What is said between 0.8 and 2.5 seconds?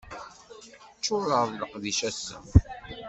Ččureɣ d leqdic ass-a.